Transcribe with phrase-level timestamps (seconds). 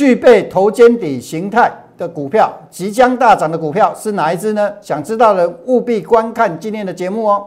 [0.00, 4.72] 具备头肩底形态的股票，即将大涨的股票是哪一只呢？
[4.80, 7.46] 想知道的务必观看今天的节目哦。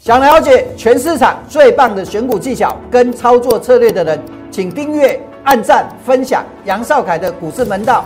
[0.00, 4.18] 想了解全市场最棒的选股技巧跟操作策略的人，
[4.58, 8.04] 请订阅、按赞、分享杨少凯的股市门道。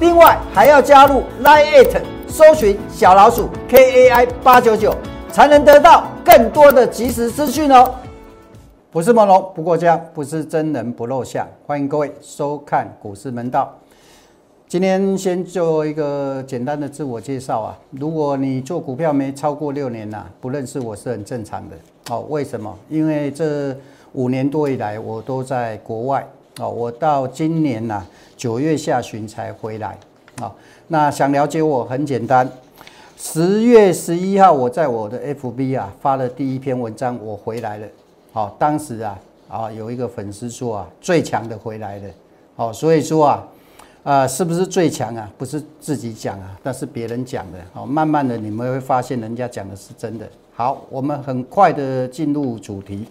[0.00, 1.96] 另外还要加入 Line It，
[2.28, 4.94] 搜寻小老鼠 KAI 八九九，
[5.30, 7.90] 才能得到更多的即时资讯哦。
[8.90, 11.48] 不是朦胧不过江，不是真人不露相。
[11.66, 13.74] 欢迎各位收看股市门道。
[14.68, 17.78] 今天先做一个简单的自我介绍啊。
[17.92, 21.76] 如果你做股票没超过六年呐，不认识我是很正常的。
[22.10, 22.76] 哦，为什么？
[22.88, 23.76] 因为这
[24.12, 26.26] 五年多以来我都在国外。
[26.58, 28.04] 哦，我到今年呐
[28.36, 29.98] 九月下旬才回来。
[30.40, 30.52] 啊，
[30.88, 32.48] 那想了解我很简单。
[33.16, 37.86] 十月十一号我在我的 FB 啊发了第一篇文章，我回来了。
[38.32, 39.18] 好，当时啊
[39.48, 42.08] 啊有一个粉丝说啊最强的回来了。
[42.56, 43.48] 哦，所以说啊。
[44.04, 45.26] 啊，是不是最强啊？
[45.38, 47.58] 不是自己讲啊，那是别人讲的。
[47.72, 50.28] 好，慢慢的你们会发现人家讲的是真的。
[50.56, 53.04] 好，我们很快的进入主题。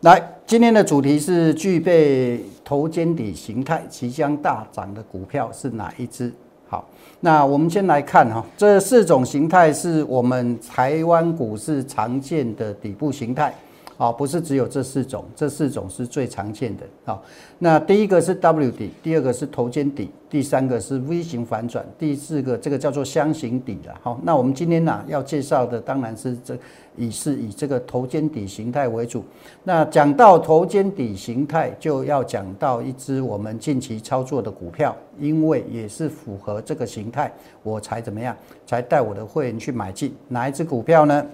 [0.00, 6.32] 来，今天的主题是具备头肩底形态、即将大涨的股票是哪一只？
[6.70, 6.88] 好，
[7.20, 13.54] 那我们先来看哈，这四种形态是我们台湾股市常见的底部形态。
[14.00, 16.86] 啊，不是只有这四种，这四种是最常见的。
[17.04, 17.22] 好，
[17.58, 23.94] 那第一个是 W 底，第二个是头肩底，第三个是 V 型反转，第四个这个叫做箱型底的。
[24.00, 26.56] 好，那我们今天呢要介绍的当然是这
[26.96, 29.22] 以是以这个头肩底形态为主。
[29.64, 37.30] 那讲到头肩底形态，就要讲到一只我们近期操作的股票，因为也是符合这个形态，
[37.62, 38.34] 我才怎么样，
[38.66, 41.26] 才带我的会员去买进哪一只股票呢？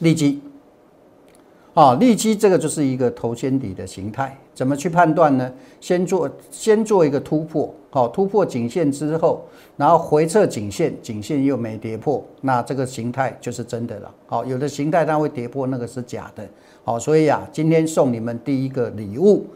[0.00, 0.38] 立基。
[1.74, 5.50] 啊，利基这个就是一个头肩底的形态，怎么去判断呢？
[5.80, 9.42] 先做先做一个突破，好，突破颈线之后，
[9.78, 14.14] 然后回撤颈线，颈线又没跌破，那这个形态就是真的了。
[14.26, 16.46] 好，有的形态它会跌破，那个是假的。
[16.84, 19.46] 好，所以啊，今天送你们第一个礼物，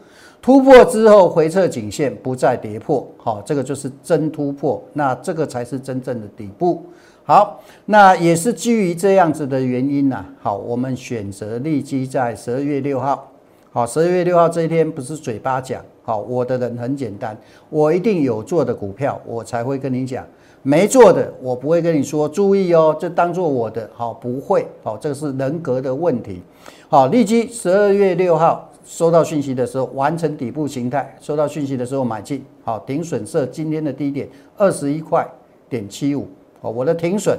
[0.41, 6.83] 突破之后回撤颈线不再跌破，好，这个就是真突破，那这个才是真正的底部。
[7.27, 10.23] 好，那也是基于这样子的原因呐。
[10.39, 13.29] 好，我们选择立基在十二月六号。
[13.69, 15.83] 好，十二月六号这一天不是嘴巴讲。
[16.03, 17.37] 好，我的人很简单，
[17.69, 20.25] 我一定有做的股票，我才会跟你讲。
[20.63, 22.29] 没做的，我不会跟你说。
[22.29, 23.89] 注意哦，这当做我的。
[23.93, 24.65] 好，不会。
[24.81, 26.41] 好，这个是人格的问题。
[26.87, 31.13] 好，立基十二月六号收到讯息的时候，完成底部形态。
[31.19, 32.41] 收到讯息的时候买进。
[32.63, 35.27] 好，顶损设今天的低点二十一块
[35.67, 36.25] 点七五。
[36.61, 37.37] 哦，我的停损，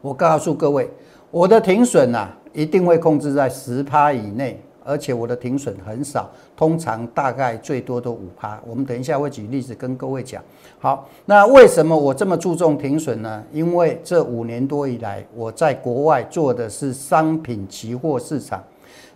[0.00, 0.90] 我告诉各位，
[1.30, 8.60] 我的停损呐，一定会控制在十趴以内，而且我的停损很少，通常大概最多都五趴。
[8.66, 10.42] 我们等一下会举例子跟各位讲。
[10.78, 13.42] 好，那为什么我这么注重停损呢？
[13.52, 18.62] 因为这五年多以来，我在国外做的是商品期货市场，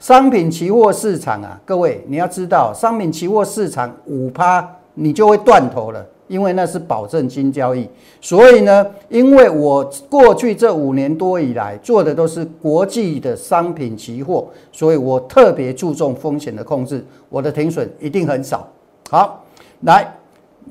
[0.00, 6.04] 商品期货市场啊，各位你要知道，商品期货市场五趴，你就会断头了。
[6.28, 7.88] 因为那是保证金交易，
[8.20, 18.68] 所以呢，因为我过去这五年多以来做的都是国际的商品期货，所以我特别注重风险的控制，我的停损一定很少。
[19.10, 19.42] 好，
[19.80, 20.06] 来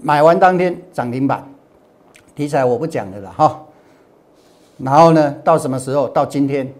[0.01, 1.43] 买完当天涨停板，
[2.35, 3.59] 题材我不讲的了哈。
[4.77, 6.07] 然后呢，到什么时候？
[6.09, 6.71] 到今天，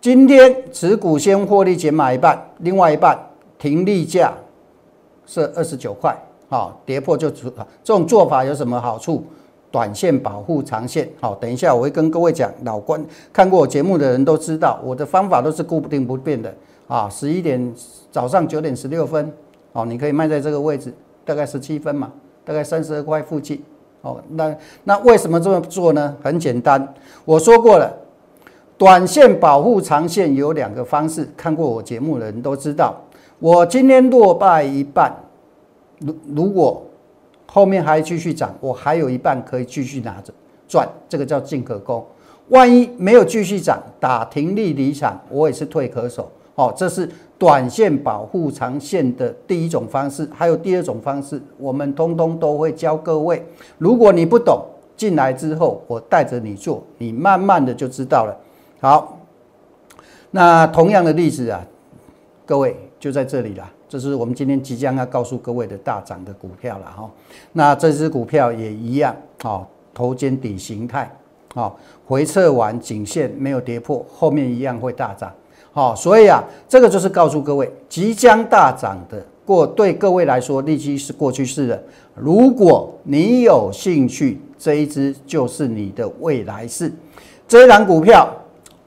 [0.00, 3.16] 今天持股先获利减码一半，另外一半
[3.56, 4.34] 停利价
[5.26, 6.12] 是二十九块。
[6.50, 7.48] 好，跌破就出，
[7.84, 9.24] 这种做法有什么好处？
[9.70, 11.08] 短线保护长线。
[11.20, 13.00] 好，等一下我会跟各位讲，老观
[13.32, 16.52] 看过我节目的人都知道，我的方法都是固定不变的。
[16.88, 17.72] 啊，十一点
[18.10, 19.32] 早上九点十六分，
[19.70, 20.92] 哦，你可以卖在这个位置，
[21.24, 22.10] 大概十七分嘛，
[22.44, 23.62] 大概三十二块附近。
[24.00, 24.52] 哦，那
[24.82, 26.16] 那为什么这么做呢？
[26.20, 26.94] 很简单，
[27.24, 27.96] 我说过了，
[28.76, 32.96] 短线保护长线有两个方式，看过我节目的人都知道，
[33.38, 35.14] 我今天落败一半。
[36.00, 36.82] 如如果
[37.46, 40.32] 后面还继续涨，我还有一半可以继续拿着
[40.68, 42.04] 赚，这个叫进可攻。
[42.48, 46.30] 万一没有继续涨，打停利离场，我也是退可守。
[46.56, 47.08] 好，这是
[47.38, 50.28] 短线保护长线的第一种方式。
[50.32, 53.44] 还有第二种方式，我们通通都会教各位。
[53.78, 54.62] 如果你不懂，
[54.96, 58.36] 进来之后我带着你做，你慢慢的就知道了。
[58.80, 59.18] 好，
[60.30, 61.64] 那同样的例子啊，
[62.44, 63.68] 各位就在这里了。
[63.88, 67.10] 这是我们今天即将要告诉各位的大涨的股票了哈。
[67.52, 71.10] 那这只股票也一样，哦，头肩底形态，
[71.54, 71.72] 哦，
[72.06, 75.32] 回撤完颈线没有跌破，后面一样会大涨。
[75.72, 81.82] 好，所以啊，这个就是告诉各位，即将大涨的过，对各位来说，利基是过去式的。
[82.14, 86.92] 如果你有兴趣，这一只就是你的未来式。
[87.48, 88.28] 这一档股票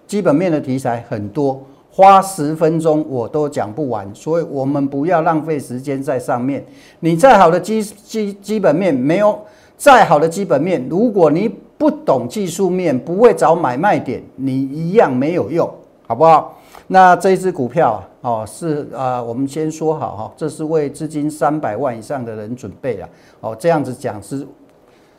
[0.06, 1.62] 基本面的题材很多，
[1.96, 6.66] 花十分钟我都讲不完，所以我们不要浪费时间在上面。
[7.02, 9.40] 你再好的基基基本面没有，
[9.78, 11.48] 再好的基本面，如果你
[11.78, 15.72] 不懂技术面，不会找买卖点，你一样没有用，
[16.08, 16.58] 好不好？
[16.88, 23.08] 那这一只股票啊，哦，是啊，我们先说好哈，这是为资金三百万以上的人准备的
[23.40, 23.56] 哦。
[23.60, 24.48] 这样子讲是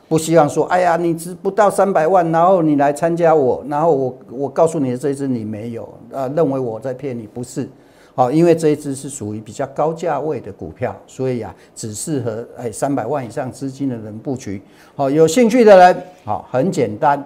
[0.07, 7.67] 不希望说，哎呀，你只不到三百万，然后你来参加我，然后我我告诉你的这一支你没有，呃，认为我在骗你，不是，
[8.13, 14.61] 好，因为这一支是属于比较高价位的股票，所以啊，只适合哎三百万以上资金的人布局。
[14.95, 17.23] 好，有兴趣的人，好，很简单。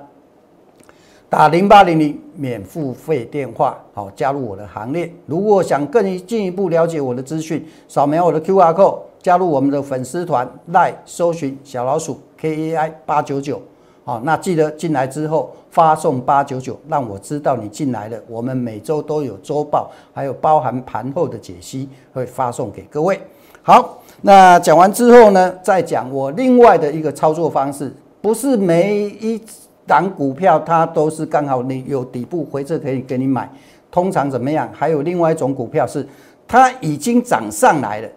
[1.28, 5.14] 打零八零零免付费电话，好加入我的行列。
[5.28, 13.62] 如果想更进一步了解我的资讯，扫描我的 Q R code，加入我们的粉丝团，来搜寻小老鼠 K A I 八九九，
[14.06, 18.18] 好，那记得进来之后发送八九九，让我知道你进来了。
[18.28, 23.20] 我们每周都有周报，还有包含盘后的解析会发送给各位。
[23.62, 29.42] 好，那讲完之后呢，再讲我另外的一个操作方式，不是每一。
[29.88, 33.52] 档股票它都是刚好你有底部回撤可以给你买，
[33.90, 34.70] 通常怎么样？
[34.72, 36.08] 还有另外一种股票是
[36.48, 38.08] 它已经涨上来了，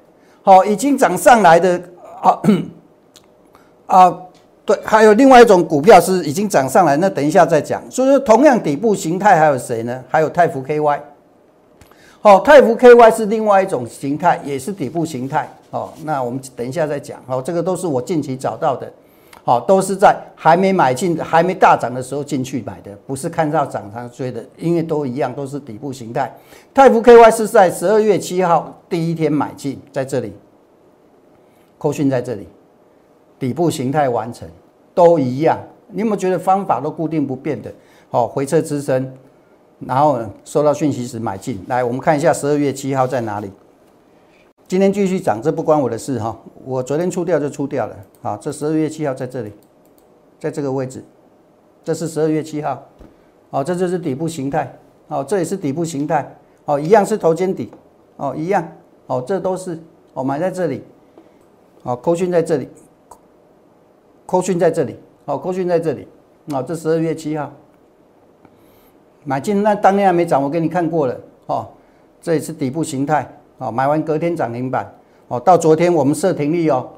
[0.42, 1.82] 好，已经涨上来的
[2.20, 2.38] 啊
[3.92, 4.18] 啊，
[4.64, 7.82] 对，还有另外一种股票是已经涨上来，那等一下再讲。
[7.90, 10.02] 所以说，同样底部形态还有谁呢？
[10.08, 10.98] 还有泰福 KY，
[12.22, 18.90] 好，泰福 KY 是另外一种形态，也是底部形态，哦，那我们等一下再讲，好，这个都是我近期找到的。
[19.44, 26.32] 好，都是在还没买进、还没大涨的时候进去买的，不是看到涨上追的，因为都一样，都是底部形态。
[26.72, 30.32] 泰福 KY 是在十二月七号第一天买进，在这里，
[31.76, 32.46] 扣讯在这里，
[33.42, 34.48] 底部形态完成，
[34.94, 35.58] 都一样。
[35.88, 37.74] 你有没有觉得方法都固定不变的？
[38.08, 39.12] 好，回撤支撑，
[39.80, 41.60] 然后收到讯息时买进。
[41.66, 43.50] 来，我们看一下十二月七号在哪里。
[44.68, 46.38] 今天继续涨，这不关我的事哈。
[46.64, 47.96] 我昨天出掉就出掉了。
[48.22, 49.52] 好，这十二月七号在这里，
[50.38, 51.02] 在这个位置，
[51.82, 52.80] 这是十二月七号。
[53.50, 54.72] 好，这就是底部形态。
[55.08, 56.32] 好，这也是底部形态。
[56.64, 57.72] 好，一样是头肩底。
[58.18, 58.66] 哦，一样。
[59.08, 59.76] 哦，这都是
[60.14, 60.84] 哦，买在这里。
[61.82, 62.68] 好，扣讯在这里，
[64.32, 64.96] 扣讯在这里。
[65.26, 66.08] 哦，扣讯在这里。
[66.50, 67.52] 好，这十二月七号
[69.25, 71.14] 买进，那当天还没涨，我给你看过了。
[71.44, 71.69] 哦，
[72.23, 73.31] 这也是底部形态。
[73.58, 74.90] 哦，买完隔天涨停板，
[75.29, 76.88] 哦，到昨天我们设停利哦，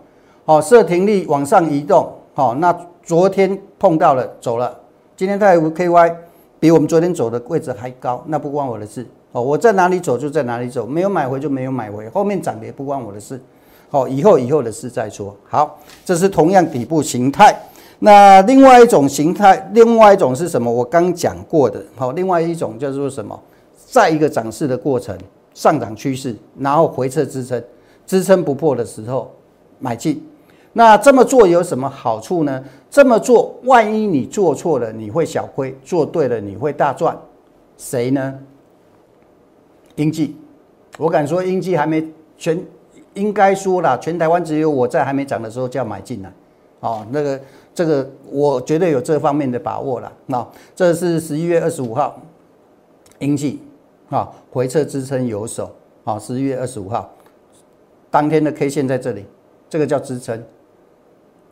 [0.44, 2.72] 哦，设停利往上移动，好，那
[3.02, 4.78] 昨天碰到了走了，
[5.16, 6.14] 今天太湖 KY
[6.60, 13.38] 比我们昨天走的位置还高，那不关我的事，哦，我在哪里走就在哪里走，没有买回就没有买回，后面涨跌不关我的事，
[13.94, 15.32] 好，以后以后的事再说。
[15.48, 17.56] 好，这是同样底部形态，
[18.00, 20.68] 那另外一种形态，另外一种是什么？
[20.68, 23.40] 我刚讲过的，好，另外一种叫做什么？
[23.86, 25.16] 在一个涨势的过程。
[25.54, 27.62] 上涨趋势，然后回撤支撑，
[28.04, 29.30] 支撑不破的时候
[29.78, 30.20] 买进。
[30.72, 32.64] 那这么做有什么好处呢？
[32.90, 37.16] 这么做，万一你做错了，你会小亏；做对了，你会大赚。
[37.78, 38.34] 谁呢？
[39.94, 40.36] 英记，
[40.98, 42.04] 我敢说，英记还没
[42.36, 42.60] 全，
[43.14, 46.32] 应该说啦，全台湾只有我在还没涨的时候就要买进了。
[46.80, 47.40] 哦，那个
[47.74, 50.12] 这个，我绝对有这方面的把握了。
[50.26, 52.20] 那这是十一月二十五号，
[53.18, 53.60] 英记。
[54.10, 57.10] 啊，回撤支撑有手，啊，十一月二十五号，
[58.10, 59.24] 当天的 K 线在这里，
[59.68, 60.40] 这个叫支撑，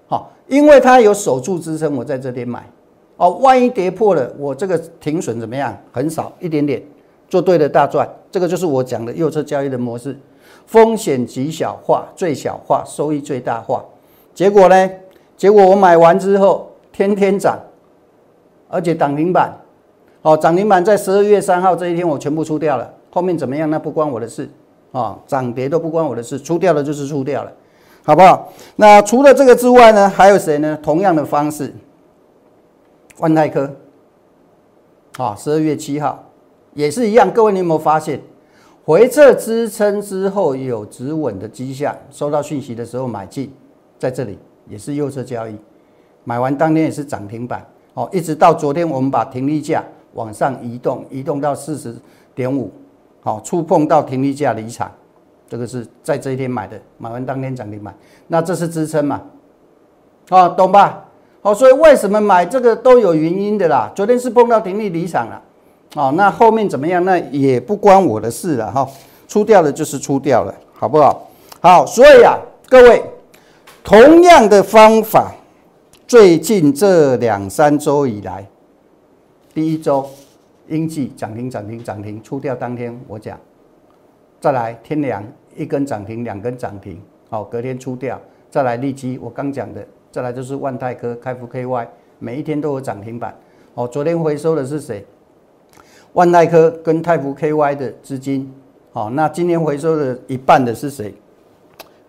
[0.06, 2.70] 好，因为它有守住支撑，我在这边买，
[3.16, 5.76] 哦，万一跌破了，我这个停损怎么样？
[5.90, 6.80] 很少，一点点，
[7.26, 10.16] 做对了大赚，这个就是我讲的右侧交易的模式，
[10.66, 13.84] 风险极小化，最小化，收益最大化，
[14.34, 14.90] 结果呢？
[15.36, 17.58] 结果我买完之后，天天涨，
[18.68, 19.52] 而且涨停板。
[20.22, 24.48] 哦，涨停板在十二月三号这一天我全部出掉了，后面怎么样那不关我的事
[24.92, 27.52] 啊，涨跌都不关我的事，出掉了就是出掉了，
[28.04, 28.52] 好不好？
[28.76, 30.78] 那除了这个之外呢，还有谁呢？
[30.80, 31.74] 同样的方式，
[33.18, 33.68] 万泰科，
[35.18, 36.22] 啊，十二月七号
[36.74, 38.22] 也是一样，各位你有没有发现，
[38.84, 43.52] 回撤支撑之后有止稳的迹象，收到讯息的时候买进，
[43.98, 45.56] 在这里也是右侧交易，
[46.24, 49.84] 买完当天也是涨停板，哦，一直到昨天我们把停利价。
[50.14, 51.96] 往上移动，移动到四十
[52.34, 52.70] 点五，
[53.22, 54.92] 好，触碰到停利价离场，
[55.48, 57.94] 这个是在这一天买的，买完当天涨停板，
[58.26, 59.22] 那这是支撑嘛？
[60.28, 61.02] 哦，懂吧？
[61.40, 63.90] 好，所以为什么买这个都有原因的啦。
[63.96, 65.42] 昨天是碰到停利离场了，
[65.94, 67.04] 哦，那后面怎么样？
[67.04, 68.88] 那也不关我的事了哈。
[69.28, 71.28] 出掉了就是出掉了，好不好？
[71.60, 73.02] 好，所以啊，各位，
[73.84, 75.32] 同样的方法，
[76.06, 78.46] 最近这两三周以来，
[79.54, 80.04] 第一周。
[80.68, 83.38] 英记涨停涨停涨停出掉当天我讲，
[84.40, 85.22] 再来天良
[85.54, 88.18] 一根涨停两根涨停，好隔天出掉，
[88.48, 91.86] 再来利基我刚讲的，再来就是万泰科开福 KY
[92.20, 93.36] 每一天都有涨停板，
[93.74, 95.04] 哦昨天回收的是谁？
[96.14, 98.52] 万泰科跟泰福 KY 的资金，
[98.92, 101.14] 好那今年回收的一半的是谁？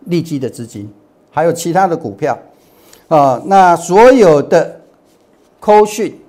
[0.05, 0.91] 利基的资金，
[1.31, 2.37] 还有其他的股票，
[3.07, 4.81] 啊那所有的
[5.59, 6.19] 扣讯。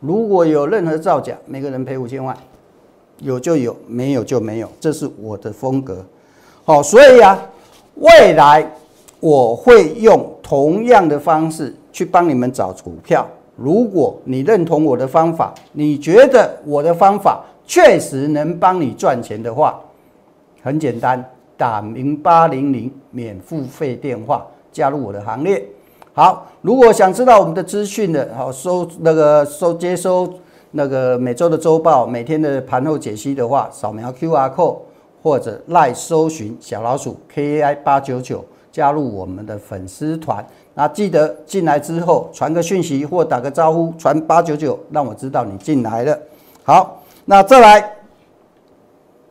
[0.00, 2.36] 如果有任何造假，每个人赔五千万，
[3.18, 6.04] 有就有，没有就没有，这是我的风格。
[6.64, 7.40] 好，所以啊，
[7.96, 8.70] 未来
[9.20, 13.26] 我会用同样的方式去帮你们找股票。
[13.62, 19.78] 如果你认同我的方法，你觉得我的方法确实能帮你赚钱的话，
[20.62, 21.22] 很简单，
[21.58, 25.62] 打零八零零免付费电话加入我的行列。
[26.14, 30.32] 好，如果想知道我们的资讯的，好收那个收接收
[30.70, 34.78] 那个每周的周报、每天的盘后解析的话，扫描 Q R code
[35.22, 40.44] 或者赖搜寻小老鼠 K A I 八九九，加入我们的粉丝团。
[40.74, 46.18] 那记得进来之后传个讯息或打个招呼，传八九九，让我知道你进来了。
[46.62, 47.96] 好，那再来。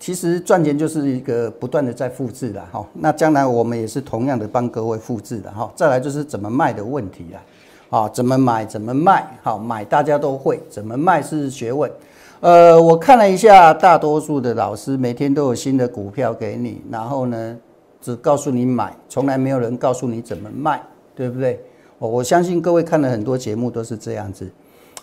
[0.01, 5.69] 其实赚钱就是一个不断的在复制的哈，那将来我们也是同样的帮各位复制的哈。
[5.75, 11.91] 再来就是怎么卖的问题了，啊，怎么买怎么卖，好买大家都会，怎么卖是学问。
[12.39, 17.58] 呃，我看了一下，大多数的老师每天都有新的股票给你，然后呢
[18.01, 20.82] 只告诉你买，从来没有人告诉你怎么卖，
[21.15, 21.60] 对不对？
[21.98, 24.50] 我我相信各位看了很多节目都是这样子。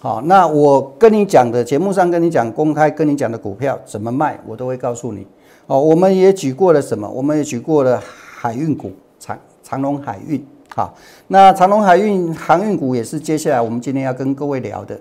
[0.00, 5.26] 好，那我跟你讲的节目上跟你讲公开跟你讲的股票怎么卖，我都会告诉你。
[5.66, 7.08] 哦，我们也举过了什么？
[7.08, 10.42] 我们也举过了海运股长长隆海运。
[10.74, 10.94] 好，
[11.28, 14.98] 那长隆海运航运股也是接下来我们今天要跟各位聊的。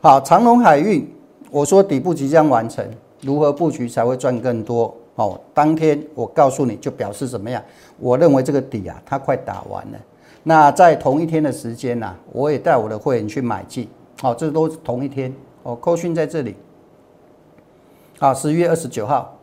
[0.00, 1.10] 好，长隆海运，
[1.50, 2.86] 我说底部即将完成，
[3.22, 4.94] 如何布局才会赚更多？
[5.16, 7.62] 哦，当天我告诉你就表示怎么样？
[7.98, 9.98] 我认为这个底啊，它快打完了。
[10.42, 13.88] 那在同一天的时间呢，我也带我的会员去买进。
[14.20, 15.76] 好，这都是同一天哦。
[15.76, 16.56] 扣讯在这里，
[18.18, 19.36] 好，十月二十九号，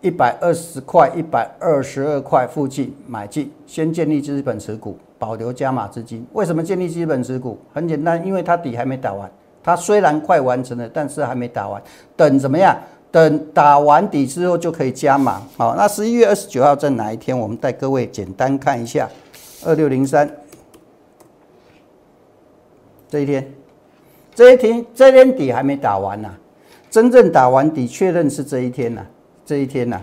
[0.00, 6.26] 一百二十块、一百二十二块附近买进，先建立资本持股，保留加码资金。
[6.32, 7.58] 为什么建立资本持股？
[7.72, 9.30] 很简单，因为它底还没打完。
[9.62, 11.82] 它虽然快完成了，但是还没打完。
[12.14, 12.76] 等怎么样？
[13.14, 15.40] 等打完底之后就可以加码。
[15.56, 17.38] 好，那十一月二十九号在哪一天？
[17.38, 19.08] 我们带各位简单看一下，
[19.64, 20.28] 二六零三
[23.08, 23.48] 这一天。
[24.34, 26.28] 这一天，这天底还没打完呢，
[26.90, 29.06] 真正打完底，确认是这一天呢，
[29.46, 30.00] 这一天呢，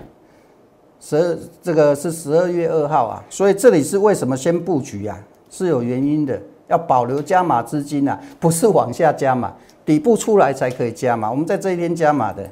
[1.02, 5.22] 十二这个是十二月二号啊，所以这里是为什么先布局啊？
[5.50, 9.54] 是有原因的，要保留加码资金啊，不是往下加码，
[9.84, 11.30] 底部出来才可以加码。
[11.30, 12.50] 我们在这一天加码的，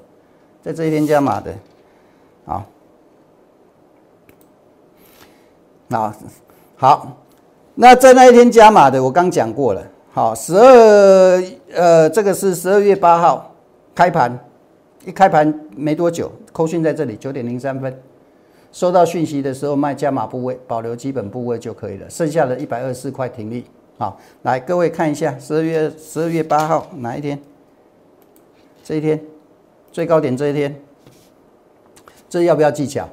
[0.62, 1.54] 在这一天加码的，
[2.46, 2.66] 好，
[5.90, 6.14] 好，
[6.76, 7.18] 好，
[7.76, 9.82] 那在那一天加码的，我刚讲过了。
[10.12, 13.56] 好，十二呃，这个是十二月八号
[13.96, 14.38] 开盘，
[15.06, 17.98] 一开盘没多久，扣讯在这里九点零三分，
[18.74, 23.64] 收到讯息的时候卖加码部位，保留基本部位就可以了，剩下的一百二十四块停利。
[23.98, 27.40] 好，来各位看一下，十二月十二月八号哪一天？
[28.84, 29.22] 这一天。
[30.00, 30.74] 最高点这一天，
[32.30, 33.06] 这要不要技巧？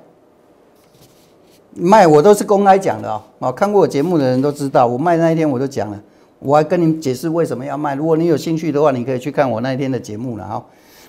[1.75, 6.01] 卖我都是公开讲的哦，哦，看过我节目的人都知道，我卖那一天我都讲了。
[6.39, 7.97] 我还跟你解释为什么要卖。
[7.97, 10.65] 如果你有兴趣的话，你可以去看我那一天的节目了哈。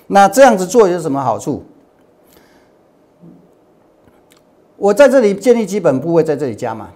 [0.08, 1.62] 那这样子做有什么好处？
[4.78, 6.88] 我在这里建立基本部位，在这里加码。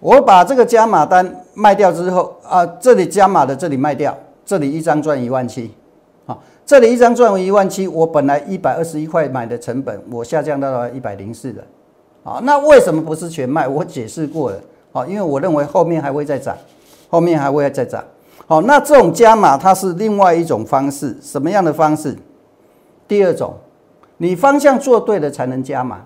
[0.00, 4.14] 我把这个加码单卖掉之后啊，这里加码的这里卖掉，
[4.44, 5.70] 这里一张赚一万七。
[6.72, 11.62] 这里一张赚一万七，我本来一百二十一块买的成本，我下降到了一百零四了。
[12.24, 13.68] 好，那为什么不是全卖？
[13.68, 14.56] 我解释过了。
[14.90, 16.56] 好，因为我认为后面还会再涨。
[17.10, 18.02] 后面还会再涨，
[18.46, 22.16] 好，那这种加码它是另外一种方式，什么样的方式？
[23.06, 23.52] 第二种，
[24.16, 25.98] 你方向做对了才能加码，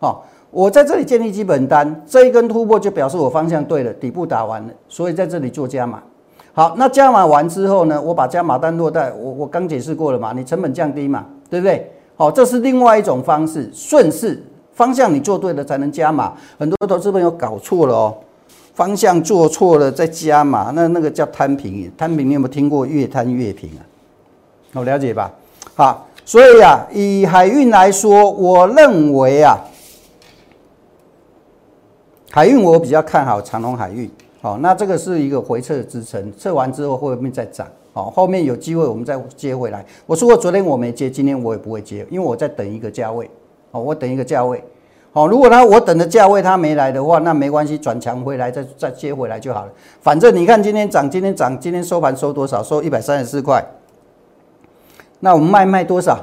[0.00, 6.02] 好，我在这里建立基本单，这一根突破就表示我方向对了，底部打完了，所以在这里做加码。
[6.60, 11.90] 好，那加码完之后呢，我把加码单落袋，我我刚解释过了嘛，你成本降低嘛，对不对？
[12.18, 16.34] 好，这是另外一种方式，顺势方向你做对了才能加码。
[16.58, 18.14] 很多投资朋友搞错了哦，
[18.74, 21.90] 方向做错了再加码，那那个叫摊平。
[21.96, 23.80] 摊平你有没有听过越摊越平啊？
[24.74, 25.32] 我了解吧？
[25.74, 29.56] 好，所以啊，以海运来说，我认为啊，
[32.30, 34.10] 海运我比较看好长隆海运。
[34.40, 37.66] 好，那这个是一个回撤的支撑，测完之后会不会再涨？
[37.92, 39.84] 好，后面有机会我们再接回来。
[40.06, 43.28] 我说过昨天我没接，今天我也不会接，因为我在等一个价位。
[43.70, 44.62] 好，我等一个价位。
[45.12, 49.72] 好，如果他我等的价位他没来的话，那没关系，转强回来再再接回来就好了。
[50.00, 52.62] 反正你看今天涨，今天涨，今天收盘收多少？
[52.62, 53.62] 收一百三十四块。
[55.18, 56.18] 那我们卖卖多少？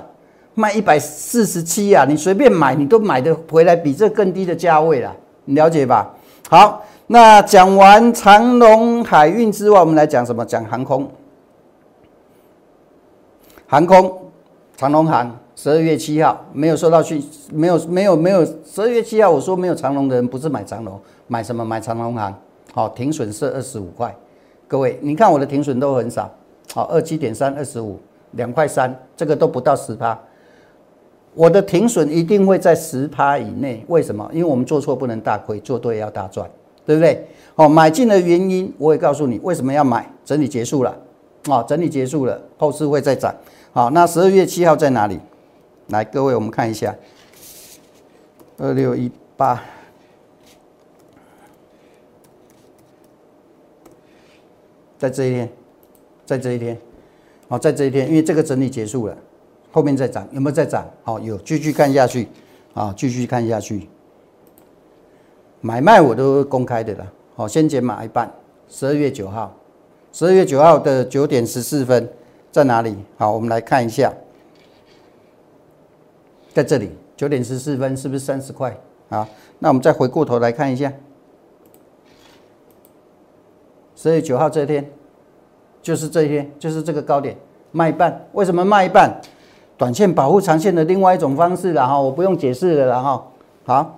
[0.55, 2.03] 卖一百四十七啊！
[2.09, 6.11] 你随便买，你都买的回来比这更低的价位了，你了解吧？
[6.49, 10.45] 好，那讲完长隆海运之外，我们来讲什么？
[10.45, 11.09] 讲航空。
[13.65, 14.29] 航空，
[14.75, 17.23] 长龙航，十二月七号没有收到讯，
[17.53, 22.33] 没有没有没有，十二月七号我说没有长龙的人不是买长龙，买什么买长龙航？
[22.73, 24.13] 好，停损是二十五块，
[24.67, 26.29] 各位你看我的停损都很少，
[26.73, 27.97] 好，二七点三，二十五，
[28.31, 30.17] 两块三，这个都不到十趴，
[31.33, 34.29] 我的停损一定会在十趴以内，为什么？
[34.33, 36.49] 因为我们做错不能大亏，做对要大赚，
[36.87, 37.27] 对不对？
[37.53, 40.97] 好，买进的原因我也告诉你为什么要买，整理结束了，
[41.49, 43.35] 啊，整理结束了，后市会再涨。
[43.73, 45.19] 好，那十二月七号在哪里？
[45.89, 46.95] 来，各位，我们看一下，
[48.57, 49.61] 二六一八，
[54.97, 55.49] 在这一天，
[56.25, 56.77] 在这一天，
[57.49, 59.17] 好，在这一天，因为这个整理结束了，
[59.71, 60.89] 后面再涨，有没有再涨？
[61.03, 62.27] 好，有，继续看下去，
[62.73, 63.87] 啊，继续看下去，
[65.67, 67.05] 买卖我都公开的了，
[67.35, 68.31] 好，先减码一半，
[68.69, 69.53] 十二月九号，
[70.13, 72.09] 十二月九号的九点十四分。
[72.49, 72.95] 在哪里？
[73.17, 74.09] 好，我们来看一下，
[76.53, 78.79] 在这里九点十四分，是不是三十块？
[79.09, 79.27] 好，
[79.59, 80.91] 那我们再回过头来看一下，
[83.97, 84.89] 十二月九号这一天，
[85.81, 87.35] 就是这一天，就是这个高点
[87.73, 88.25] 卖一半。
[88.31, 89.19] 为什么卖一半？
[89.75, 93.27] 短线保护长线的另外一种方式了哈，我不用解释了了哈。
[93.65, 93.96] 好，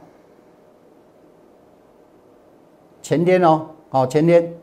[3.10, 4.54] 前天哦，好前天。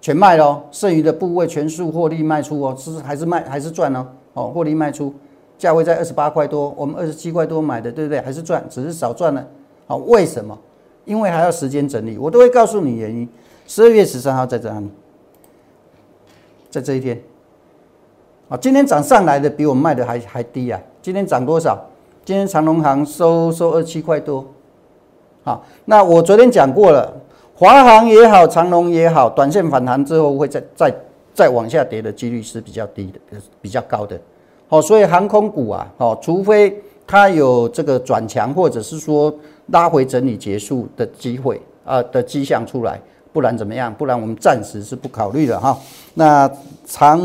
[0.00, 4.04] 全卖了，剩余的部位全数获利卖出哦，是还是卖还是赚呢？
[4.32, 5.14] 哦，获利卖出，
[5.56, 8.20] 价位在二十八块多，我们二十七块多买的，对不对？
[8.20, 9.46] 还是赚，只是少赚了。
[9.86, 10.58] 好，为什么？
[11.04, 13.28] 因为还要时间整理，我都会告诉你原因。
[13.68, 14.90] 十二月十三号在这里，
[16.68, 17.22] 在这一天，
[18.48, 20.78] 啊，今天涨上来的比我们卖的还还低啊！
[21.00, 21.78] 今天涨多少？
[22.24, 24.44] 今天长隆行收收二七块多。
[25.44, 27.20] 好，那我昨天讲过了。
[27.56, 30.94] 华航也好，长龙也好，短线反弹之后会再再
[31.32, 34.20] 再往下跌的几率是比较低的，比较高的。
[34.68, 39.32] 好，所以航空股啊，哦，除非它有这个转强，或者是说
[39.68, 43.00] 拉回整理结束的机会啊的迹象出来，
[43.32, 43.94] 不然怎么样？
[43.94, 45.78] 不然我们暂时是不考虑的哈。
[46.14, 46.50] 那
[46.84, 47.20] 长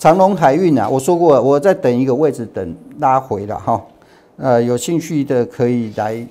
[0.00, 3.80] 长龙海运啊，我说过我在等一个位置等拉回了哈。
[4.36, 6.26] 呃，有兴趣的可以来。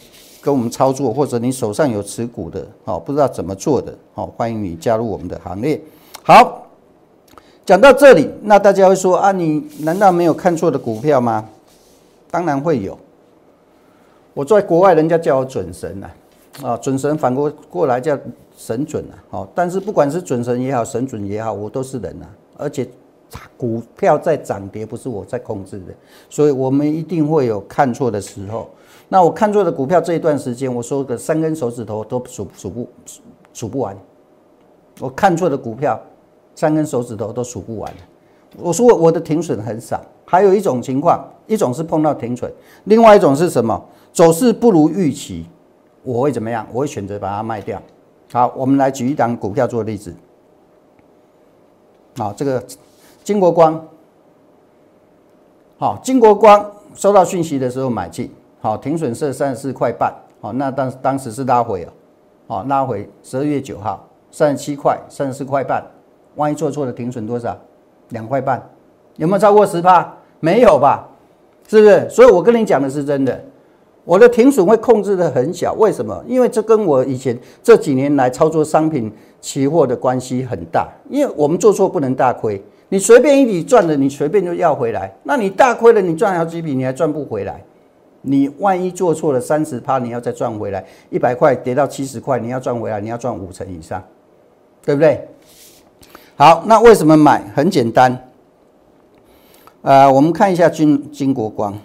[0.48, 5.78] 跟我们操作，或者你手上有持股的，好，不知道怎么做的，好，欢迎你加入我们的行列。
[6.24, 6.66] 好，
[7.66, 11.50] 讲到这里，那大家会说啊，你难道没有看错的股票吗？
[12.32, 12.98] 当然会有。
[14.34, 16.08] 我在国外，人家叫我准神呐，
[16.64, 18.18] 啊，准神反过过来叫
[18.58, 22.88] 神准啊，好，但是不管是准神也好，神准也好，我都是人啊，而且
[23.58, 25.94] 股票在涨跌不是我在控制的，
[26.30, 28.70] 所以我们一定会有看错的时候。
[29.10, 32.88] 那我看错的股票这一段时间，我说的三根手指头都数数不
[33.54, 33.98] 数不完。
[35.00, 36.00] 我看错的股票，
[36.56, 37.94] 三根手指头都数不完。
[38.58, 40.02] 我说我的停损很少。
[40.26, 42.52] 还有一种情况，一种是碰到停损，
[42.84, 43.82] 另外一种是什么？
[44.12, 45.46] 走势不如预期，
[46.04, 46.68] 我会怎么样？
[46.74, 47.82] 我会选择把它卖掉。
[48.34, 50.14] 好，我们来举一档股票做例子。
[52.18, 52.62] 好，这个
[53.24, 53.82] 金国光。
[55.78, 58.30] 好，金国光收到讯息的时候买进。
[58.60, 60.14] 好，停损设三十四块半。
[60.40, 61.90] 好，那当当时是拉回哦，
[62.48, 65.84] 好拉回十二月九号三十七块，三十四块半。
[66.36, 67.58] 万一做错了，停损多少？
[68.10, 68.62] 两块半，
[69.16, 70.14] 有没有超过十帕？
[70.40, 71.08] 没有吧？
[71.68, 72.08] 是不是？
[72.10, 73.44] 所以我跟你讲的是真的，
[74.06, 75.74] 我的停损会控制的很小。
[75.74, 76.24] 为什么？
[76.28, 80.88] 因为这跟我以前这几年来操作商品期货的关系很大。
[81.10, 85.12] 因为我们做错不能大亏，你随便一笔赚了，你随便就要回来。
[85.24, 87.62] 那你大亏了，你赚好几笔，你还赚不回来。
[88.22, 94.04] 你万一做错了三十趴，你要再赚回来一百块跌到七十块，你要赚回来，你要赚五成以上，
[94.84, 95.28] 对不对？
[96.36, 97.44] 好，那为什么买？
[97.56, 98.30] 很简单，
[99.82, 101.78] 呃，我们看一下金金国光，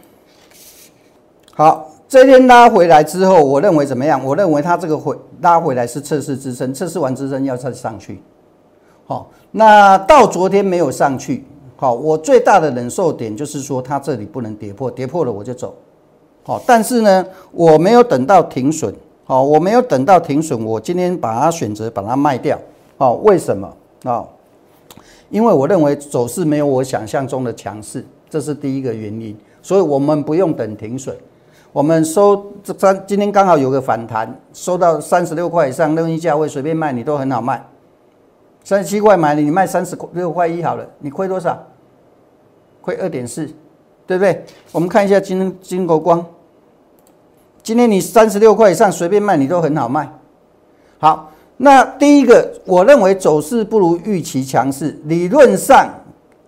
[1.54, 4.22] 好，这天拉回来之后，我认为怎么样？
[4.24, 8.20] 我认为它这个回拉回来是测试支撑，测试完支撑要再上去。
[9.06, 11.44] 好，那到昨天没有上去。
[11.76, 15.74] 好，我最大的忍受点就是说它这里不能跌破，跌破了我就走。
[16.44, 18.94] 好，但是呢，我没有等到停损。
[19.24, 22.58] 好，我没有等到停损，我今天把它选择把它卖掉。
[22.98, 23.72] 好，为什么？
[24.04, 24.24] 啊，
[25.30, 29.36] 因为我认为走势没有我想象中的强势，这是第一个原因。
[29.62, 31.16] 所以我们不用等停损，
[31.72, 37.64] 我们收这三今天刚好有个反弹，收到三十六块以上，任意价位随便卖你都很好卖。
[38.64, 41.56] 三十七块买了，你卖三十六块一好了，你亏多少？
[42.80, 43.48] 亏二点四，
[44.06, 44.44] 对不对？
[44.72, 46.24] 我们看一下金金国光，
[47.62, 50.10] 今天你三十六块以上随便卖，你都很好卖。
[50.98, 55.88] 好，那第一个，我认为走势不如预期强势，理论上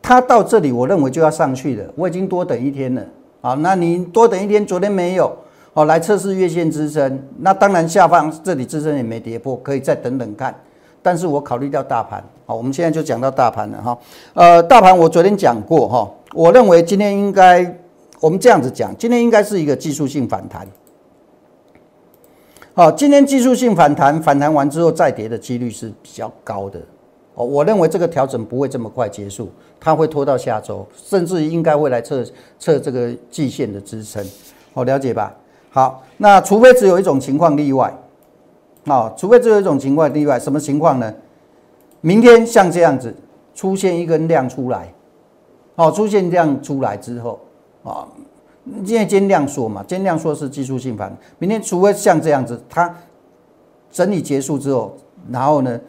[0.03, 1.85] 它到这里，我认为就要上去了。
[1.95, 3.03] 我已经多等一天了，
[3.40, 5.35] 好，那你多等一天，昨天没有，
[5.73, 10.55] 好来测试月线支撑，那当然下方这里支撑也没跌破，可以再等等看。
[11.03, 13.99] 但是我考虑到大盘，好，我们现在就讲到大盘了哈。
[14.35, 17.65] 呃，大盘我昨天讲过哈，我认为今天应该，
[18.21, 20.67] 我们这样子讲，今天应该是一个技术性反弹。
[22.75, 26.79] 好，今天技术性反弹，反弹完之后再跌的几率是比较高的。
[27.35, 29.49] 哦，我认为这个调整不会这么快结束，
[29.81, 32.23] 它会拖到下周，甚至应该会来测
[32.59, 34.23] 测这个季线的支撑。
[34.75, 35.35] 好，了解吧？
[35.71, 37.91] 好，那除非只有一种情况例外。
[38.85, 41.11] 啊，除非只有一种情况例外，什么情况呢？
[42.05, 43.14] 明天像这样子
[43.55, 44.93] 出现一根量出来，
[45.75, 47.40] 好，出现量出来之后，
[47.83, 48.07] 啊，
[48.85, 52.95] 因为今天量缩嘛，今天量缩是技术性盘，明天除非像这样子，它
[53.90, 54.95] 整理结束之后，
[55.31, 55.81] 然后呢，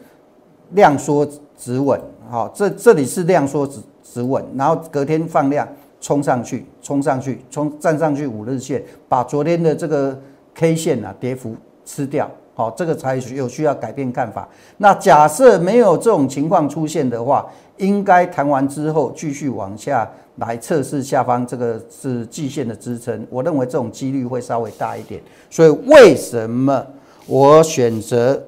[0.70, 2.00] 量缩止稳，
[2.30, 5.68] 好，这这里是量缩止止稳，然后隔天放量
[6.00, 10.18] 冲上去，冲上去，冲站上去五日线，把昨天的这个
[10.54, 12.30] K 线啊跌幅吃掉。
[12.56, 14.48] 好，这个才有需要改变看法。
[14.78, 23.26] 那假设没有这种情况出现的话，应该谈完之后继续往下来测试下方这个是季线的支撑。
[23.28, 25.20] 我认为这种几率会稍微大一点。
[25.50, 26.82] 所以为什么
[27.26, 28.42] 我选择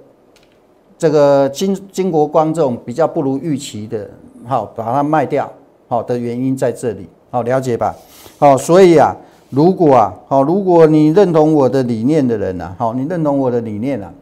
[0.96, 4.08] 这个金金国光这种比较不如预期的，
[4.46, 5.52] 好把它卖掉，
[5.86, 7.06] 好的原因在这里。
[7.30, 7.94] 好，了解吧？
[8.38, 9.14] 好，所以啊。
[9.50, 14.12] 如果啊，好，如果你认同我的理念的人呐，好，你认同我的理念啊，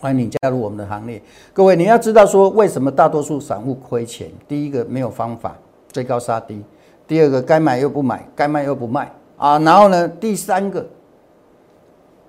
[0.00, 1.20] 欢迎你加入我们的行列。
[1.52, 4.30] 各位，你要知道说，为什么大多数散户亏钱？
[4.48, 5.54] 第一个没有方法，
[5.92, 6.62] 追高杀低；
[7.06, 9.58] 第二个该买又不买，该卖又不卖啊。
[9.58, 10.86] 然后呢，第三个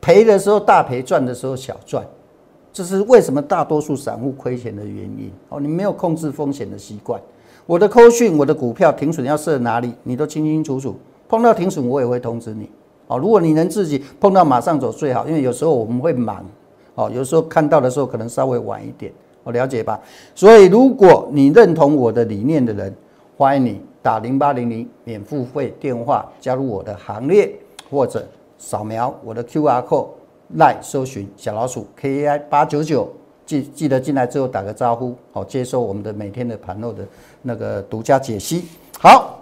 [0.01, 2.05] 赔的时候大赔，赚的时候小赚，
[2.73, 5.31] 这是为什么大多数散户亏钱的原因。
[5.47, 7.21] 哦，你没有控制风险的习惯。
[7.65, 10.97] 我的扣讯，我的股票停损要设哪里，你都清清楚楚。
[11.27, 12.69] 碰到停损，我也会通知你。
[13.07, 16.45] 哦，如果你能自己碰到马上走最好，因为有时候我们会忙。
[16.95, 19.13] 哦，有时候看到的时候可能稍微晚一点，
[19.43, 19.99] 我了解吧。
[20.33, 22.91] 所以，如果你认同我的理念的人，
[23.37, 27.53] 欢迎你打零八零零免付费电话加入我的行列，
[27.89, 30.07] 或者扫描我的 Q R code
[30.55, 33.07] 来搜寻小老鼠 K A I 八九九，
[33.45, 37.05] 记记得进来之后打个招呼，好接受我们的每天的盘后的
[37.43, 38.65] 那个独家解析。
[38.99, 39.37] 好。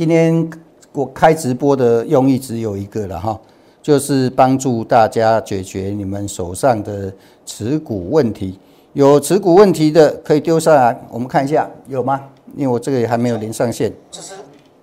[0.00, 0.50] 今天
[0.92, 3.38] 我开直播的用意只有一个了哈，
[3.82, 7.12] 就是帮助大家解决你们手上的
[7.44, 8.58] 持股问题。
[8.94, 12.18] 有持股问题的可以丢上来，我们看一下有吗？
[12.56, 13.92] 因为我这个也还没有连上线。
[14.10, 14.32] 这是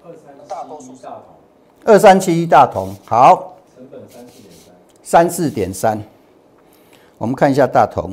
[0.05, 1.23] 二三大多数大同，
[1.85, 3.55] 二三七一大同好。
[3.75, 6.03] 成本三四点三，三四点三。
[7.17, 8.11] 我们看一下大同，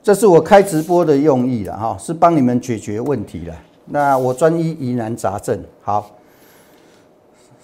[0.00, 3.54] 这是我开直播的用意了哈，是帮你们解决问题了。
[3.92, 6.12] 那我专一疑难杂症，好，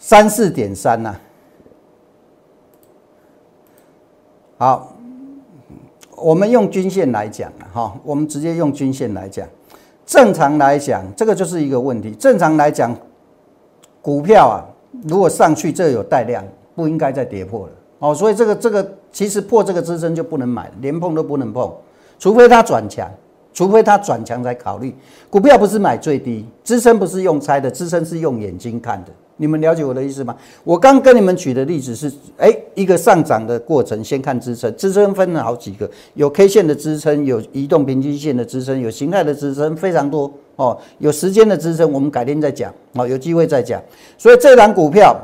[0.01, 1.15] 三四点三呐，
[4.59, 4.93] 好，
[6.17, 9.47] 我们用均线来讲啊，哈，我们直接用均线来讲，
[10.05, 12.11] 正常来讲，这个就是一个问题。
[12.17, 12.93] 正常来讲，
[14.03, 14.67] 股票啊，
[15.07, 21.73] 如果上去这有带量，不应该再跌破了，哦，所以这个这个其实破这个支撑就不能买，连碰都不能碰，
[22.19, 23.09] 除非它转强。
[23.57, 24.95] 除非它转强才考虑，
[25.31, 29.11] 股票不是买最低，支撑不是用猜的，支撑是用眼睛看的。
[29.39, 30.37] 你们了解我的意思吗？
[30.63, 40.77] 我刚跟你们举的例子是，哎，一个上涨的过程，先看支撑，支撑分了好几个，有 K 线的支撑，有移动平均线的支撑，有形态的支撑，非常多哦。
[40.99, 43.83] 有时间的支撑，我们改天再讲哦，有机会再讲。
[44.19, 45.17] 所以这档股票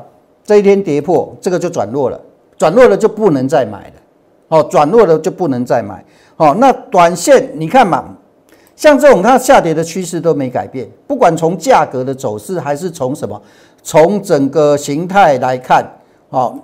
[0.43, 2.19] 这一天跌破，这个就转弱了，
[2.57, 3.95] 转弱了就不能再买了，
[4.49, 6.03] 哦，转弱了就不能再买，
[6.39, 8.17] 哦，那短线你看嘛。
[8.83, 13.41] 像这种它下跌的趋势都没改变，不管从价格的走势还是从什么，
[13.81, 15.89] 从整个形态来看，
[16.31, 16.59] 哦，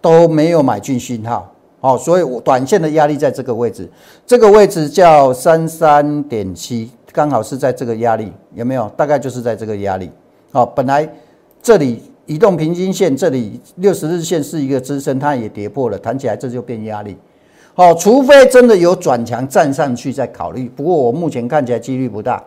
[0.00, 3.88] 都没有买进信号，哦，所以我短线的压力在这个位置，
[4.26, 8.88] 这个位置叫三三点七，刚好是在这个压力，有没有？
[8.96, 10.10] 大概就是在这个压力，
[10.50, 11.08] 哦，本来
[11.62, 17.16] 这里移动平均线，这里六十日线是一个支撑，它也跌破了，弹起来这就变压力，
[17.80, 22.44] 好，除非真的有转强站上去再考虑，不过我目前看起来几率不大，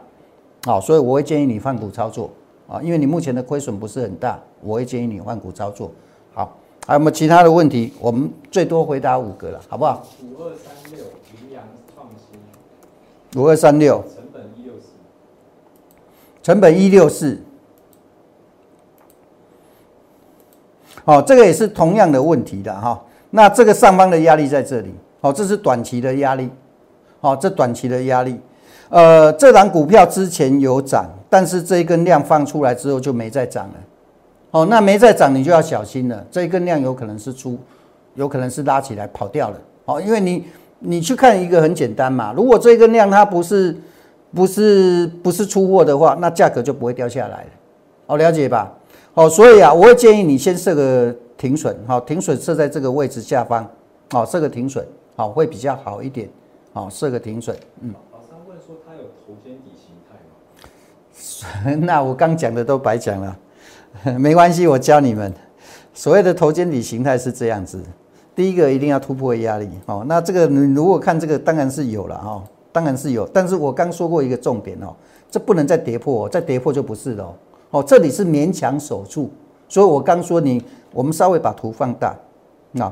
[0.63, 2.29] 好，所以我会建议你换股操作。
[2.67, 5.91] 啊，因为你目前的亏损不是很大，我会建议你换股操作。
[6.35, 7.91] 好，还有没有其他的问题？
[7.99, 10.05] 我们最多回答五个了，好不好？
[10.21, 11.63] 五二三六，羚羊
[11.95, 13.41] 创新。
[13.41, 14.87] 五二三六，成本一六四。
[16.43, 17.41] 成本一六四。
[21.03, 23.03] 好，这个也是同样的问题的哈。
[23.31, 24.93] 那这个上方的压力在这里，
[25.23, 26.49] 好，这是短期的压力。
[27.21, 28.37] 好，这短期的压力。
[28.89, 33.73] 呃，这档股票之前有涨，但是这一根量放出来之后就没再涨了。
[34.51, 36.25] 哦，那没再涨，你就要小心了。
[36.29, 37.57] 这一根量有可能是出，
[38.15, 39.57] 有可能是拉起来跑掉了。
[39.85, 40.43] 哦，因为你
[40.79, 43.73] 你去看一个很简单嘛，如果这一根量它不是
[44.35, 47.49] 不是不是出货的话，那价格就不会掉下来了。
[48.07, 48.69] 哦，了解吧？
[49.13, 53.65] 哦，所以啊，我会建议你先设个停损，好，停损设在这个位置下方，
[54.11, 56.29] 好，设个停损，好，会比较好一点。
[56.73, 57.93] 好，设个停损，嗯。
[58.11, 63.37] 老师问说他有头肩底形态吗 那我刚讲的都白讲了，
[64.17, 65.31] 没关系，我教你们。
[65.93, 67.79] 所谓的头肩底形态是这样子，
[68.33, 70.03] 第一个一定要突破压力哦。
[70.07, 73.27] 那这个你如果看这个，当然是有了哦，当然是有。
[73.27, 74.95] 但是我刚说过一个重点哦，
[75.29, 77.35] 这不能再跌破，再跌破就不是了
[77.69, 77.83] 哦。
[77.83, 79.29] 这里是勉强守住，
[79.69, 82.17] 所以我刚说你，我们稍微把图放大，
[82.71, 82.91] 那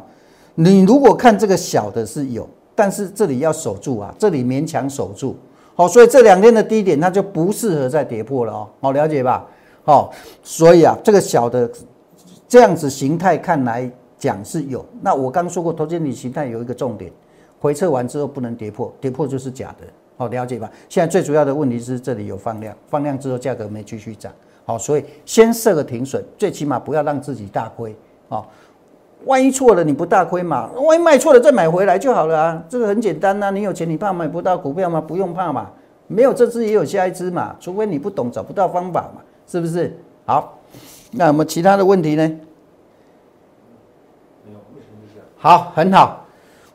[0.55, 5.35] 你如果看这个小的是有，但是这里要守住啊，这里勉强守住。
[5.73, 8.67] 好，所以这两天的低点它就不适合再跌破了哦。
[8.81, 9.47] 好，了解吧？
[9.83, 11.71] 好，所以啊，这个小的
[12.47, 14.85] 这样子形态看来讲是有。
[15.01, 17.11] 那我刚说过，头肩底形态有一个重点，
[17.59, 19.87] 回撤完之后不能跌破，跌破就是假的。
[20.17, 20.69] 好，了解吧？
[20.89, 24.31] 现在最主要的问题是这里有放量，放量之后价格没继续涨。
[24.65, 27.95] 好，所以先设个停损，最起码不要让自己大亏。
[28.27, 28.51] 好。
[29.25, 30.69] 万一错了，你不大亏嘛？
[30.87, 32.63] 万一卖错了再买回来就好了啊！
[32.67, 33.51] 这个很简单呐。
[33.51, 34.99] 你有钱，你怕买不到股票吗？
[34.99, 35.69] 不用怕嘛。
[36.07, 37.55] 没有这只也有下一只嘛。
[37.59, 39.95] 除非你不懂，找不到方法嘛，是不是？
[40.25, 40.57] 好，
[41.11, 42.39] 那我们其他的问题呢？
[45.37, 46.25] 好，很好。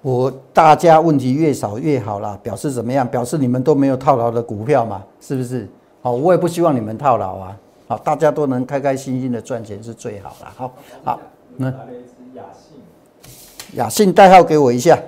[0.03, 3.07] 我大家问题越少越好啦，表示怎么样？
[3.07, 5.69] 表示你们都没有套牢的股票嘛，是不是？
[6.01, 7.57] 好，我也不希望你们套牢啊。
[7.89, 10.53] 好，大家都能开开心心的赚钱是最好了。
[10.57, 11.21] 好，好，
[11.57, 11.73] 那。
[12.37, 14.99] 雅信雅信代号给我一下。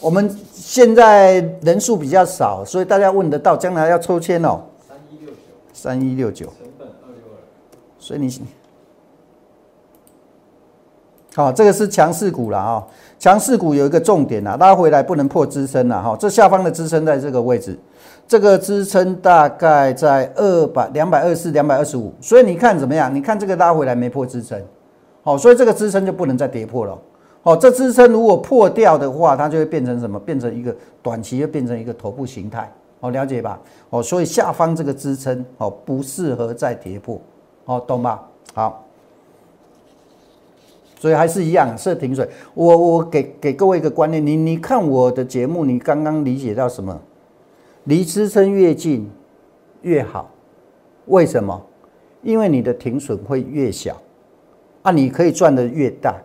[0.00, 4.60] 我们现在人数比较少，所以大家问得到，将来要抽签哦。
[4.88, 5.36] 三一六九。
[5.72, 6.46] 三一六九。
[6.46, 7.38] 成本二六二。
[7.98, 8.42] 所以你，
[11.34, 12.86] 好，这个是强势股了啊。
[13.18, 16.16] 强势股有一个重点啊，拉回来不能破支撑了哈。
[16.18, 17.78] 这下方的支撑在这个位置，
[18.26, 22.14] 这个支撑大概在二百两百二四两百二十五。
[22.22, 23.14] 所以你看怎么样？
[23.14, 24.58] 你看这个拉回来没破支撑。
[25.30, 26.98] 好，所以这个支撑就不能再跌破了。
[27.40, 30.18] 好，这支撑如果破掉的话，它就会变成什么？
[30.18, 32.68] 变成一个短期，又变成一个头部形态。
[33.00, 33.60] 好，了解吧？
[33.90, 37.20] 哦，所以下方这个支撑，哦，不适合再跌破。
[37.64, 38.28] 哦，懂吧？
[38.54, 38.84] 好，
[40.98, 42.28] 所以还是一样设停损。
[42.52, 47.00] 我我给给各位一个观念，你你看我的节目，你刚刚理解到什么？
[47.84, 49.08] 离支撑越近
[49.82, 50.28] 越好。
[51.06, 51.64] 为什么？
[52.20, 53.96] 因为你的停损会越小。
[54.82, 56.16] 啊，你可以赚的越大，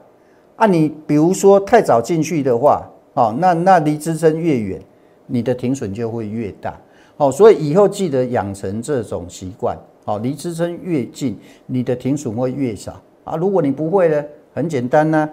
[0.56, 4.82] 啊，你比如说太早进去的话，哦，那那离支撑越远，
[5.28, 6.80] 你的停损就会越大，
[7.18, 15.30] 哦，所以以后记得养成这种习惯，哦，离支撑越近，你的停损会越少，啊，如果你不会呢，很简单呐，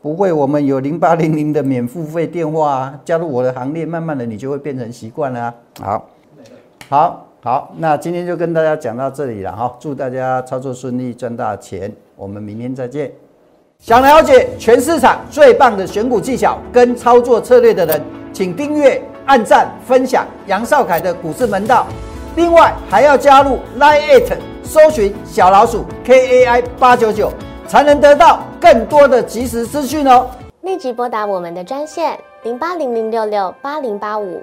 [0.00, 6.08] 不会，我们有零八零零的免付费电话啊，加入我的行列，慢慢的你就会变成习惯了，好，
[6.88, 7.27] 好。
[7.40, 11.90] 好，那今天就跟大家讲到这里了哈，祝大家操作顺利，赚大钱。
[12.16, 13.12] 我们明天再见。
[13.78, 21.86] 想了解全市场最棒的选股技巧跟操作策略的人，请订阅、按赞、分享杨少凯的股市门道。
[22.34, 24.32] 另外还要加入 Line It，
[24.64, 27.32] 搜寻小老鼠 KAI 八九九，
[27.68, 30.26] 才能得到更多的即时资讯哦。
[30.62, 34.42] 立即拨打我们的专线零八零零六六八零八五。